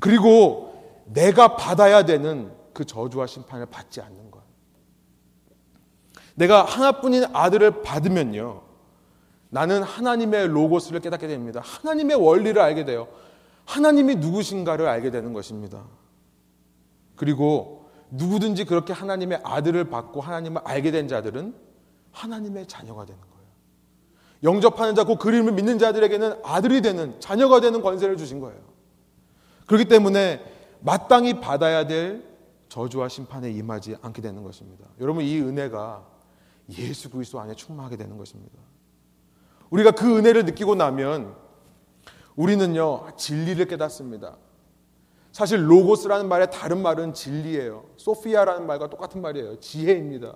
[0.00, 4.33] 그리고 내가 받아야 되는 그 저주와 심판을 받지 않는 것.
[6.34, 8.62] 내가 하나뿐인 아들을 받으면요.
[9.50, 11.60] 나는 하나님의 로고스를 깨닫게 됩니다.
[11.62, 13.08] 하나님의 원리를 알게 돼요.
[13.66, 15.84] 하나님이 누구신가를 알게 되는 것입니다.
[17.16, 21.54] 그리고 누구든지 그렇게 하나님의 아들을 받고 하나님을 알게 된 자들은
[22.12, 23.34] 하나님의 자녀가 되는 거예요.
[24.42, 28.60] 영접하는 자, 그 이름을 믿는 자들에게는 아들이 되는, 자녀가 되는 권세를 주신 거예요.
[29.66, 30.44] 그렇기 때문에
[30.80, 32.22] 마땅히 받아야 될
[32.68, 34.84] 저주와 심판에 임하지 않게 되는 것입니다.
[35.00, 36.13] 여러분, 이 은혜가
[36.70, 38.58] 예수 그리스도 안에 충만하게 되는 것입니다.
[39.70, 41.34] 우리가 그 은혜를 느끼고 나면
[42.36, 44.36] 우리는요, 진리를 깨닫습니다.
[45.32, 47.84] 사실 로고스라는 말의 다른 말은 진리예요.
[47.96, 49.58] 소피아라는 말과 똑같은 말이에요.
[49.58, 50.34] 지혜입니다.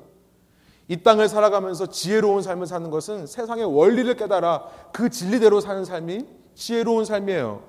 [0.88, 7.04] 이 땅을 살아가면서 지혜로운 삶을 사는 것은 세상의 원리를 깨달아 그 진리대로 사는 삶이 지혜로운
[7.04, 7.62] 삶이에요.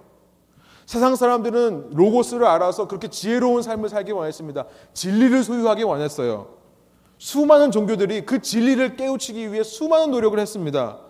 [0.86, 4.66] 세상 사람들은 로고스를 알아서 그렇게 지혜로운 삶을 살기 원했습니다.
[4.94, 6.59] 진리를 소유하기 원했어요.
[7.20, 11.02] 수많은 종교들이 그 진리를 깨우치기 위해 수많은 노력을 했습니다.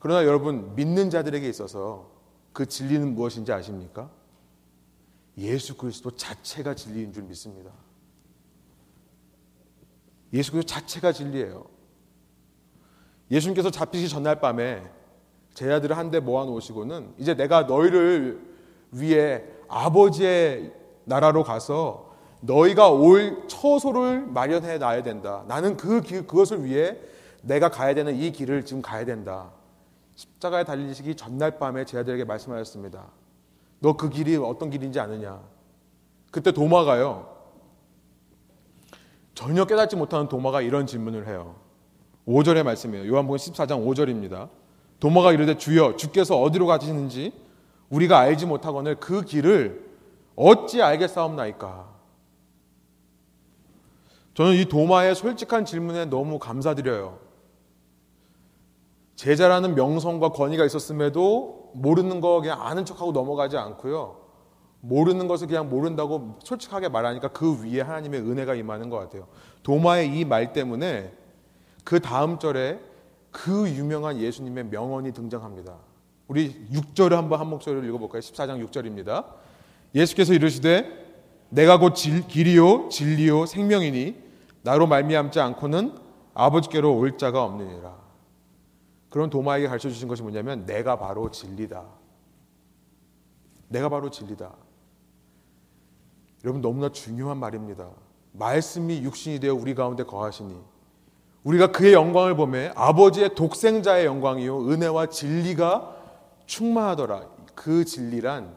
[0.00, 2.10] 그러나 여러분, 믿는 자들에게 있어서
[2.52, 4.10] 그 진리는 무엇인지 아십니까?
[5.38, 7.70] 예수 그리스도 자체가 진리인 줄 믿습니다.
[10.32, 11.64] 예수 그리스도 자체가 진리예요.
[13.30, 14.82] 예수님께서 잡히시 전날 밤에
[15.54, 18.40] 제 아들을 한대 모아 놓으시고는 이제 내가 너희를
[18.90, 20.72] 위해 아버지의
[21.04, 22.05] 나라로 가서
[22.40, 25.44] 너희가 올 처소를 마련해 놔야 된다.
[25.48, 26.96] 나는 그 길, 그것을 위해
[27.42, 29.50] 내가 가야 되는 이 길을 지금 가야 된다.
[30.14, 33.04] 십자가에 달리시기 전날 밤에 제 아들에게 말씀하셨습니다.
[33.80, 35.40] 너 그 길이 어떤 길인지 아느냐?
[36.30, 37.34] 그때 도마가요.
[39.34, 41.56] 전혀 깨닫지 못하는 도마가 이런 질문을 해요.
[42.26, 43.06] 5절의 말씀이에요.
[43.12, 44.48] 요한복음 14장 5절입니다.
[44.98, 47.32] 도마가 이르되 주여 주께서 어디로 가시는지
[47.90, 49.84] 우리가 알지 못하거늘 그 길을
[50.34, 51.95] 어찌 알겠사옵나이까.
[54.36, 57.18] 저는 이 도마의 솔직한 질문에 너무 감사드려요.
[59.14, 64.18] 제자라는 명성과 권위가 있었음에도 모르는 거 그냥 아는 척하고 넘어가지 않고요.
[64.82, 69.26] 모르는 것을 그냥 모른다고 솔직하게 말하니까 그 위에 하나님의 은혜가 임하는 것 같아요.
[69.62, 71.12] 도마의 이 말 때문에
[71.82, 72.78] 그 다음 절에
[73.30, 75.76] 그 유명한 예수님의 명언이 등장합니다.
[76.28, 78.20] 우리 6절을 한번 한 목소리로 읽어볼까요?
[78.20, 79.24] 14장 6절입니다.
[79.94, 81.06] 예수께서 이르시되
[81.48, 84.25] 내가 곧 질, 길이요 진리요 생명이니
[84.66, 85.96] 나로 말미암지 않고는
[86.34, 87.94] 아버지께로 올 자가 없느니라.
[89.10, 91.84] 그런 도마에게 가르쳐 주신 것이 뭐냐면 내가 바로 진리다.
[93.68, 94.52] 내가 바로 진리다.
[96.42, 97.88] 여러분 너무나 중요한 말입니다.
[98.32, 100.60] 말씀이 육신이 되어 우리 가운데 거하시니
[101.44, 105.96] 우리가 그의 영광을 보매 아버지의 독생자의 영광이요 은혜와 진리가
[106.46, 107.24] 충만하더라.
[107.54, 108.56] 그 진리란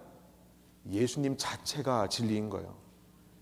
[0.89, 2.74] 예수님 자체가 진리인 거예요.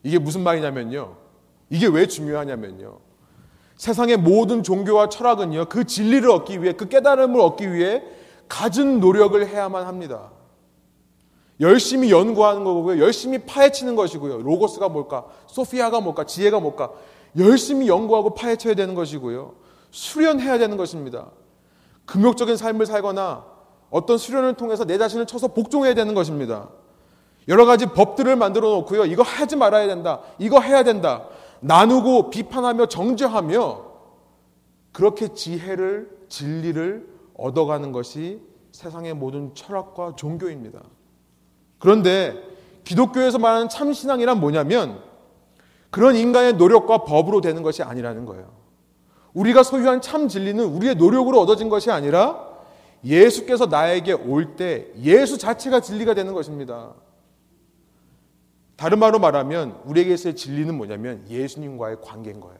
[0.04, 1.27] 이게 무슨 말이냐면요.
[1.70, 3.00] 이게 왜 중요하냐면요.
[3.76, 8.04] 세상의 모든 종교와 철학은요, 그 진리를 얻기 위해, 그 깨달음을 얻기 위해
[8.48, 10.32] 가진 노력을 해야만 합니다.
[11.60, 13.02] 열심히 연구하는 거고요.
[13.02, 14.42] 열심히 파헤치는 것이고요.
[14.42, 15.26] 로고스가 뭘까?
[15.48, 16.26] 소피아가 뭘까?
[16.26, 16.92] 지혜가 뭘까?
[17.38, 19.56] 열심히 연구하고 파헤쳐야 되는 것이고요.
[19.92, 21.28] 수련해야 되는 것입니다.
[22.06, 23.46] 금욕적인 삶을 살거나
[23.90, 26.70] 어떤 수련을 통해서 내 자신을 쳐서 복종해야 되는 것입니다.
[27.48, 29.06] 여러 가지 법들을 만들어 놓고요.
[29.06, 30.22] 이거 하지 말아야 된다.
[30.38, 31.26] 이거 해야 된다.
[31.62, 33.86] 나누고 비판하며 정죄하며
[34.92, 38.42] 그렇게 지혜를, 진리를 얻어가는 것이
[38.72, 40.82] 세상의 모든 철학과 종교입니다.
[41.80, 42.36] 그런데
[42.84, 45.02] 기독교에서 말하는 참신앙이란 뭐냐면
[45.90, 48.52] 그런 인간의 노력과 법으로 되는 것이 아니라는 거예요.
[49.34, 52.48] 우리가 소유한 참 진리는 우리의 노력으로 얻어진 것이 아니라
[53.06, 56.94] 예수께서 나에게 올 때 예수 자체가 진리가 되는 것입니다.
[58.78, 62.60] 다른 말로 말하면 우리에게서의 진리는 뭐냐면 예수님과의 관계인 거예요.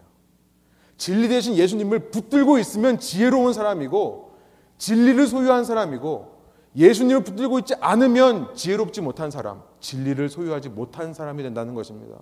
[0.98, 4.36] 진리 대신 예수님을 붙들고 있으면 지혜로운 사람이고
[4.80, 6.38] 진리를 소유한 사람이고
[6.76, 12.18] 예수님을 붙들고 있지 않으면 지혜롭지 못한 사람, 진리를 소유하지 못한 사람이 된다는 것입니다.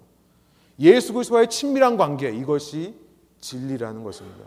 [0.80, 2.96] 예수 그리스도와의 친밀한 관계 이것이
[3.40, 4.44] 진리라는 것입니다.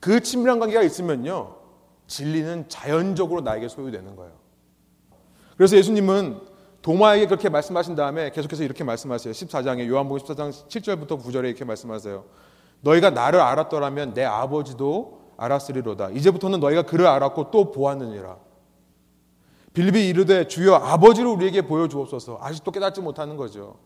[0.00, 1.56] 그 친밀한 관계가 있으면요.
[2.08, 4.32] 진리는 자연적으로 나에게 소유되는 거예요.
[5.56, 6.40] 그래서 예수님은
[6.82, 9.32] 도마에게 그렇게 말씀하신 다음에 계속해서 이렇게 말씀하세요.
[9.32, 12.24] 14장에 요한복음 14장 7절부터 9절에 이렇게 말씀하세요.
[12.80, 16.10] 너희가 나를 알았더라면 내 아버지도 알았으리로다.
[16.10, 18.36] 이제부터는 너희가 그를 알았고 또 보았느니라.
[19.72, 22.38] 빌립이 이르되 주여 아버지를 우리에게 보여주옵소서.
[22.40, 23.76] 아직도 깨닫지 못하는 거죠.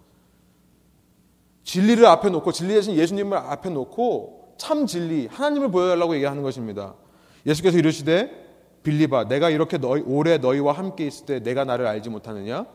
[1.64, 6.94] 진리를 앞에 놓고 진리 대신 예수님을 앞에 놓고 참 진리 하나님을 보여달라고 얘기하는 것입니다.
[7.46, 8.42] 예수께서 이르시되
[8.82, 12.66] 빌리바 내가 이렇게 너희, 오래 너희와 함께 있을 때 내가 나를 알지 못하느냐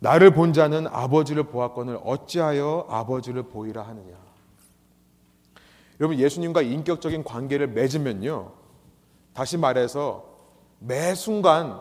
[0.00, 4.14] 나를 본 자는 아버지를 보았거늘 어찌하여 아버지를 보이라 하느냐
[6.00, 8.52] 여러분 예수님과 인격적인 관계를 맺으면요
[9.34, 10.24] 다시 말해서
[10.78, 11.80] 매 순간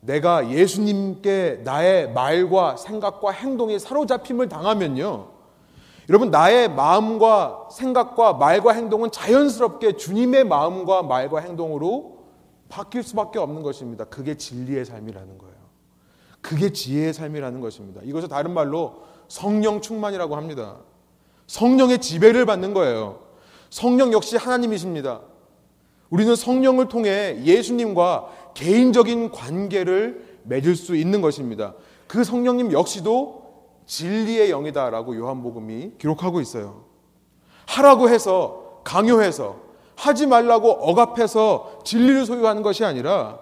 [0.00, 5.28] 내가 예수님께 나의 말과 생각과 행동이 사로잡힘을 당하면요.
[6.08, 12.18] 여러분, 나의 마음과 생각과 말과 행동은 자연스럽게 주님의 마음과 말과 행동으로
[12.68, 14.04] 바뀔 수밖에 없는 것입니다.
[14.04, 15.49] 그게 진리의 삶이라는 거예요.
[16.40, 18.00] 그게 지혜의 삶이라는 것입니다.
[18.04, 20.78] 이것을 다른 말로 성령 충만이라고 합니다.
[21.46, 23.20] 성령의 지배를 받는 거예요.
[23.70, 25.20] 성령 역시 하나님이십니다.
[26.10, 31.74] 우리는 성령을 통해 예수님과 개인적인 관계를 맺을 수 있는 것입니다.
[32.06, 33.40] 그 성령님 역시도
[33.86, 36.84] 진리의 영이다라고 요한복음이 기록하고 있어요.
[37.66, 39.56] 하라고 해서 강요해서
[39.94, 43.38] 하지 말라고 억압해서 진리를 소유하는 것이 아니라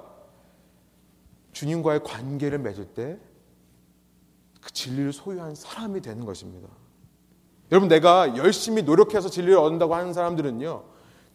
[1.58, 3.18] 주님과의 관계를 맺을 때
[4.60, 6.68] 그 진리를 소유한 사람이 되는 것입니다.
[7.70, 10.84] 여러분 내가 열심히 노력해서 진리를 얻는다고 하는 사람들은요.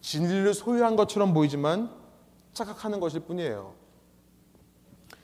[0.00, 1.90] 진리를 소유한 것처럼 보이지만
[2.52, 3.74] 착각하는 것일 뿐이에요.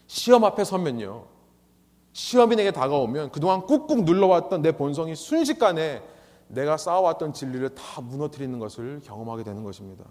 [0.06, 1.26] 시험 앞에 서면요.
[2.12, 6.02] 시험이 내게 다가오면 그동안 꾹꾹 눌러왔던 내 본성이 순식간에
[6.48, 10.04] 내가 쌓아왔던 진리를 다 무너뜨리는 것을 경험하게 되는 것입니다.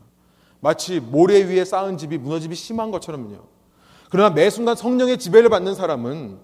[0.62, 3.59] 마치 모래 위에 쌓은 집이 무너짐이 심한 것처럼요.
[4.10, 6.40] 그러나 매 순간 성령의 지배를 받는 사람은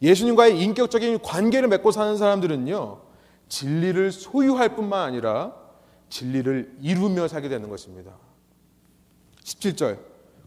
[0.00, 3.00] 예수님과의 인격적인 관계를 맺고 사는 사람들은요.
[3.48, 5.54] 진리를 소유할 뿐만 아니라
[6.08, 8.12] 진리를 이루며 살게 되는 것입니다.
[9.44, 9.98] 17절.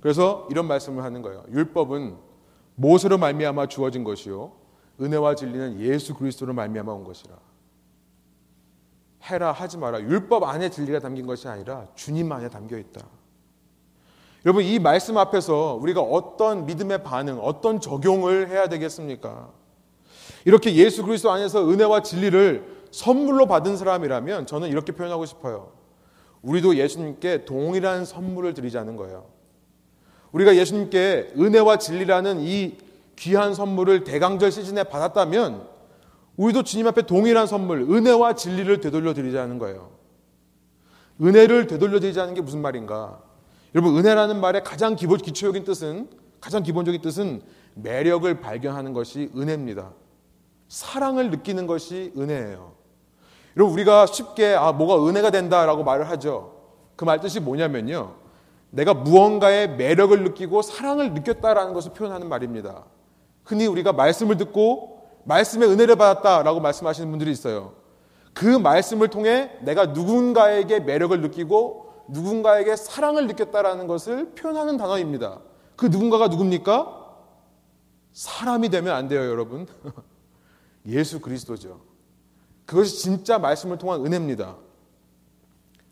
[0.02, 1.46] 그래서 이런 말씀을 하는 거예요.
[1.52, 2.18] 율법은
[2.76, 4.52] 모세로 말미암아 주어진 것이요
[5.00, 7.36] 은혜와 진리는 예수 그리스도로 말미암아 온 것이라.
[9.24, 10.02] 해라 하지 마라.
[10.02, 13.06] 율법 안에 진리가 담긴 것이 아니라 주님 안에 담겨 있다.
[14.46, 19.50] 여러분 이 말씀 앞에서 우리가 어떤 믿음의 반응, 어떤 적용을 해야 되겠습니까?
[20.46, 25.72] 이렇게 예수 그리스도 안에서 은혜와 진리를 선물로 받은 사람이라면 저는 이렇게 표현하고 싶어요.
[26.44, 29.26] 우리도 예수님께 동일한 선물을 드리자는 거예요.
[30.32, 32.78] 우리가 예수님께 은혜와 진리라는 이
[33.16, 35.68] 귀한 선물을 대강절 시즌에 받았다면
[36.38, 39.90] 우리도 주님 앞에 동일한 선물, 은혜와 진리를 되돌려 드리자는 거예요.
[41.20, 43.25] 은혜를 되돌려 드리자는 게 무슨 말인가?
[43.76, 46.10] 여러분, 은혜라는 말의 가장 기본, 기초적인 뜻은,
[46.40, 47.42] 가장 기본적인 뜻은
[47.74, 49.92] 매력을 발견하는 것이 은혜입니다.
[50.70, 52.74] 사랑을 느끼는 것이 은혜예요.
[53.58, 56.56] 여러분 우리가 쉽게 아 뭐가 은혜가 된다라고 말을 하죠.
[56.96, 58.16] 그 말 뜻이 뭐냐면요.
[58.70, 62.86] 내가 무언가의 매력을 느끼고 사랑을 느꼈다라는 것을 표현하는 말입니다.
[63.44, 67.74] 흔히 우리가 말씀을 듣고 말씀의 은혜를 받았다라고 말씀하시는 분들이 있어요.
[68.34, 75.42] 그 말씀을 통해 내가 누군가에게 매력을 느끼고 누군가에게 사랑을 느꼈다라는 것을 표현하는 단어입니다.
[75.76, 77.04] 그 누군가가 누굽니까?
[78.14, 79.68] 사람이 되면 안 돼요, 여러분.
[80.88, 81.82] 예수 그리스도죠.
[82.66, 84.56] 그것이 진짜 말씀을 통한 은혜입니다.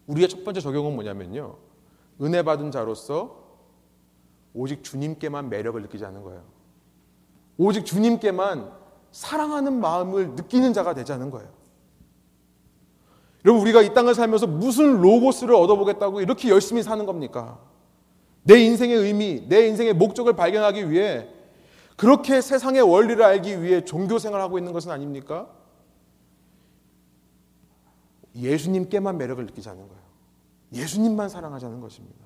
[0.08, 1.58] 우리의 첫 번째 적용은 뭐냐면요.
[2.22, 3.44] 은혜 받은 자로서
[4.54, 6.44] 오직 주님께만 매력을 느끼지 않는 거예요.
[7.58, 8.72] 오직 주님께만
[9.12, 11.50] 사랑하는 마음을 느끼는 자가 되자는 거예요.
[13.46, 17.60] 여러분, 우리가 이 땅을 살면서 무슨 로고스를 얻어보겠다고 이렇게 열심히 사는 겁니까?
[18.44, 21.28] 내 인생의 의미, 내 인생의 목적을 발견하기 위해
[21.96, 25.48] 그렇게 세상의 원리를 알기 위해 종교 생활을 하고 있는 것은 아닙니까?
[28.36, 30.04] 예수님께만 매력을 느끼자는 거예요.
[30.74, 32.18] 예수님만 사랑하자는 것입니다.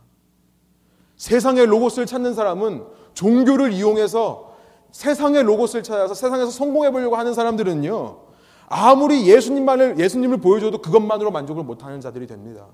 [1.17, 4.55] 세상의 로고스를 찾는 사람은 종교를 이용해서
[4.91, 8.26] 세상의 로고스를 찾아서 세상에서 성공해 보려고 하는 사람들은요.
[8.67, 12.67] 아무리 예수님만을 예수님을 보여줘도 그것만으로 만족을 못 하는 자들이 됩니다.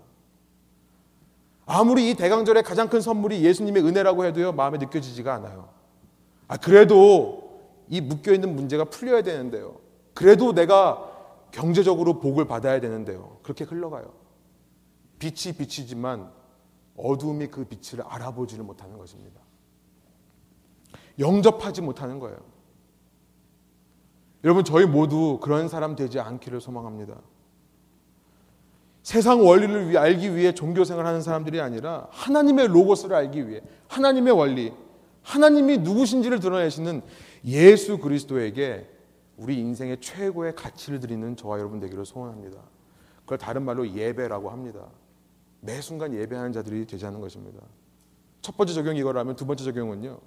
[1.66, 5.70] 아무리 이 대강절의 가장 큰 선물이 예수님의 은혜라고 해도요, 마음에 느껴지지가 않아요.
[6.48, 9.78] 아, 그래도 이 묶여 있는 문제가 풀려야 되는데요.
[10.14, 11.10] 그래도 내가
[11.52, 13.38] 경제적으로 복을 받아야 되는데요.
[13.44, 14.12] 그렇게 흘러가요.
[15.20, 16.32] 빛이 빛이지만
[16.98, 19.40] 어두움이 그 빛을 알아보지를 못하는 것입니다.
[21.20, 22.38] 영접하지 못하는 거예요.
[24.44, 27.16] 여러분, 저희 모두 그런 사람 되지 않기를 소망합니다.
[29.04, 34.74] 세상 원리를 위 알기 위해 종교생활 하는 사람들이 아니라 하나님의 로고스를 알기 위해 하나님의 원리,
[35.22, 37.02] 하나님이 누구신지를 드러내시는
[37.46, 38.90] 예수 그리스도에게
[39.38, 42.60] 우리 인생의 최고의 가치를 드리는 저와 여러분 되기를 소원합니다.
[43.22, 44.88] 그걸 다른 말로 예배라고 합니다.
[45.60, 47.60] 매 순간 예배하는 자들이 되자는 것입니다.
[48.42, 50.20] 첫 번째 적용이 이거라면 두 번째 적용은요.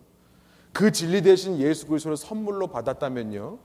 [0.73, 3.59] 그 진리 대신 예수 그리스도를 선물로 받았다면요.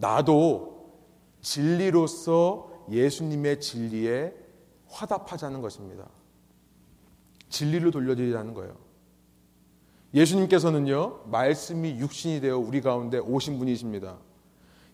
[0.00, 0.92] 나도
[1.40, 4.32] 진리로서 예수님의 진리에
[4.88, 6.08] 화답하자는 것입니다.
[7.48, 8.74] 진리를 돌려드리자는 거예요.
[10.14, 14.16] 예수님께서는요, 말씀이 육신이 되어 우리 가운데 오신 분이십니다.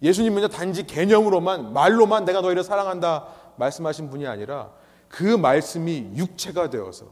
[0.03, 4.73] 예수님은요, 단지 개념으로만, 말로만 내가 너희를 사랑한다 말씀하신 분이 아니라
[5.09, 7.07] 그 말씀이 육체가 되어서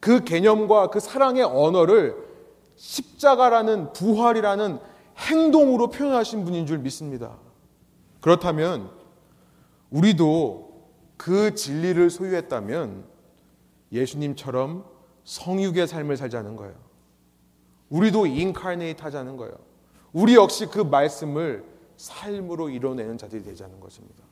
[0.00, 2.16] 그 개념과 그 사랑의 언어를
[2.76, 4.80] 십자가라는 부활이라는
[5.22, 7.38] 행동으로 표현하신 분인 줄 믿습니다.
[8.20, 8.90] 그렇다면
[9.90, 13.04] 우리도 그 진리를 소유했다면
[13.92, 14.84] 예수님처럼
[15.24, 16.74] 성육의 삶을 살자는 거예요.
[17.90, 19.54] 우리도 인카네이트 하자는 거예요.
[20.12, 21.64] 우리 역시 그 말씀을
[21.96, 24.24] 삶으로 이뤄내는 자들이 되자는 것입니다.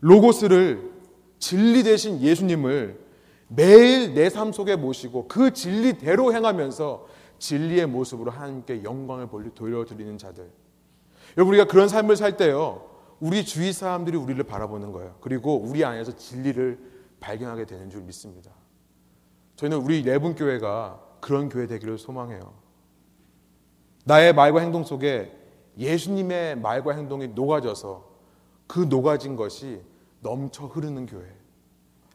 [0.00, 0.92] 로고스를
[1.38, 2.98] 진리 대신 예수님을
[3.48, 7.06] 매일 내 삶 속에 모시고 그 진리대로 행하면서
[7.44, 10.50] 진리의 모습으로 하나님께 영광을 돌려드리는 자들.
[11.36, 12.88] 여러분, 우리가 그런 삶을 살 때요,
[13.20, 15.16] 우리 주위 사람들이 우리를 바라보는 거예요.
[15.20, 16.78] 그리고 우리 안에서 진리를
[17.20, 18.50] 발견하게 되는 줄 믿습니다.
[19.56, 22.54] 저희는 우리 네분 교회가 그런 교회 되기를 소망해요.
[24.04, 25.30] 나의 말과 행동 속에
[25.76, 28.10] 예수님의 말과 행동이 녹아져서
[28.66, 29.82] 그 녹아진 것이
[30.20, 31.26] 넘쳐 흐르는 교회.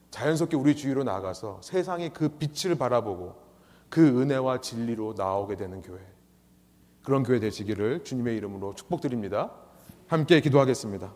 [0.10, 3.49] 자연스럽게 우리 주위로 나가서 세상이 그 빛을 바라보고
[3.90, 6.00] 그 은혜와 진리로 나오게 되는 교회.
[7.04, 9.52] 그런 교회 되시기를 주님의 이름으로 축복드립니다.
[10.08, 11.14] 함께 기도하겠습니다.